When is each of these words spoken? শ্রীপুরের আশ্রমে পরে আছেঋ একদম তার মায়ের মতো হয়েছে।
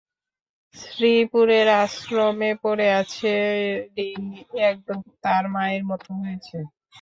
শ্রীপুরের 0.75 1.67
আশ্রমে 1.81 2.51
পরে 2.63 2.87
আছেঋ 2.99 4.07
একদম 4.67 4.99
তার 5.23 5.43
মায়ের 5.53 5.83
মতো 5.89 6.09
হয়েছে। 6.19 6.57